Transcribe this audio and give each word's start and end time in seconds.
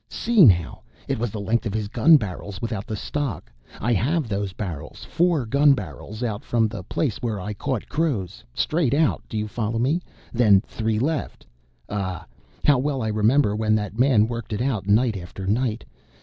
"See 0.09 0.43
now! 0.45 0.81
It 1.07 1.19
was 1.19 1.29
the 1.29 1.39
length 1.39 1.67
of 1.67 1.75
his 1.75 1.87
gun 1.87 2.17
barrels 2.17 2.59
without 2.59 2.87
the 2.87 2.95
stock. 2.95 3.51
I 3.79 3.93
have 3.93 4.27
those 4.27 4.51
barrels. 4.51 5.03
Four 5.03 5.45
gun 5.45 5.73
barrels 5.75 6.23
out 6.23 6.43
from 6.43 6.67
the 6.67 6.81
place 6.81 7.17
where 7.17 7.39
I 7.39 7.53
caught 7.53 7.87
crows. 7.87 8.43
Straight 8.55 8.95
out; 8.95 9.21
do 9.29 9.37
you 9.37 9.47
follow 9.47 9.77
me? 9.77 10.01
Then 10.33 10.61
three 10.61 10.97
left. 10.97 11.45
Ah! 11.87 12.25
how 12.65 12.79
well 12.79 13.03
I 13.03 13.09
remember 13.09 13.55
when 13.55 13.75
that 13.75 13.99
man 13.99 14.25
worked 14.27 14.53
it 14.53 14.61
out 14.63 14.87
night 14.87 15.15
after 15.15 15.45
night. 15.45 15.85